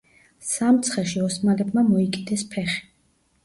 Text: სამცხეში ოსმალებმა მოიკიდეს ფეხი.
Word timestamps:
სამცხეში 0.51 1.21
ოსმალებმა 1.27 1.87
მოიკიდეს 1.93 2.49
ფეხი. 2.57 2.85